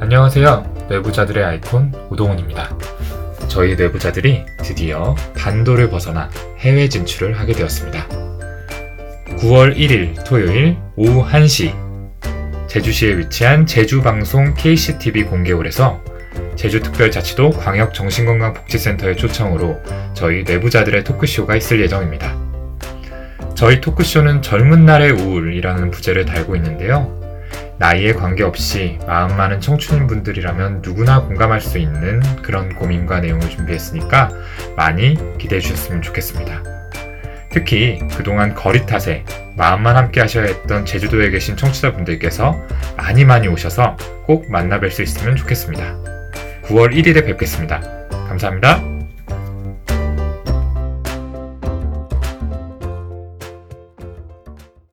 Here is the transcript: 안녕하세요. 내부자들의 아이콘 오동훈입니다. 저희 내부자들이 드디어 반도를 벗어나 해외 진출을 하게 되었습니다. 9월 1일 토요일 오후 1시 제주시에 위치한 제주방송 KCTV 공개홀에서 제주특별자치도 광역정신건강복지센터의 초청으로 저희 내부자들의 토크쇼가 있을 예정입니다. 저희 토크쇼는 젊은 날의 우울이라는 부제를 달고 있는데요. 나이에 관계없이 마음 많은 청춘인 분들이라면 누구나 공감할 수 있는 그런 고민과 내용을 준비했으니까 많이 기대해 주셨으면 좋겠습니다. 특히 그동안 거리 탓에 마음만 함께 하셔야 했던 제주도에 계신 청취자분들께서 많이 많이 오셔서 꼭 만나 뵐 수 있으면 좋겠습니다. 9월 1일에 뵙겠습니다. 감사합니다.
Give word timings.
안녕하세요. 0.00 0.86
내부자들의 0.90 1.44
아이콘 1.44 1.92
오동훈입니다. 2.10 2.76
저희 3.48 3.76
내부자들이 3.76 4.44
드디어 4.58 5.14
반도를 5.36 5.88
벗어나 5.88 6.28
해외 6.58 6.88
진출을 6.88 7.38
하게 7.38 7.52
되었습니다. 7.52 8.08
9월 9.38 9.76
1일 9.76 10.24
토요일 10.24 10.76
오후 10.96 11.24
1시 11.24 11.72
제주시에 12.68 13.18
위치한 13.18 13.66
제주방송 13.66 14.54
KCTV 14.54 15.24
공개홀에서 15.24 16.02
제주특별자치도 16.56 17.50
광역정신건강복지센터의 17.50 19.16
초청으로 19.16 19.80
저희 20.12 20.42
내부자들의 20.42 21.04
토크쇼가 21.04 21.56
있을 21.56 21.80
예정입니다. 21.80 22.36
저희 23.54 23.80
토크쇼는 23.80 24.42
젊은 24.42 24.84
날의 24.84 25.12
우울이라는 25.12 25.92
부제를 25.92 26.24
달고 26.24 26.56
있는데요. 26.56 27.23
나이에 27.78 28.12
관계없이 28.12 28.98
마음 29.06 29.36
많은 29.36 29.60
청춘인 29.60 30.06
분들이라면 30.06 30.82
누구나 30.82 31.22
공감할 31.22 31.60
수 31.60 31.78
있는 31.78 32.20
그런 32.42 32.74
고민과 32.74 33.20
내용을 33.20 33.48
준비했으니까 33.48 34.30
많이 34.76 35.18
기대해 35.38 35.60
주셨으면 35.60 36.02
좋겠습니다. 36.02 36.62
특히 37.50 38.00
그동안 38.16 38.54
거리 38.54 38.84
탓에 38.84 39.24
마음만 39.56 39.96
함께 39.96 40.20
하셔야 40.20 40.46
했던 40.46 40.84
제주도에 40.84 41.30
계신 41.30 41.56
청취자분들께서 41.56 42.60
많이 42.96 43.24
많이 43.24 43.46
오셔서 43.48 43.96
꼭 44.26 44.50
만나 44.50 44.80
뵐 44.80 44.90
수 44.90 45.02
있으면 45.02 45.36
좋겠습니다. 45.36 45.96
9월 46.64 46.92
1일에 46.94 47.24
뵙겠습니다. 47.24 47.80
감사합니다. 48.28 48.93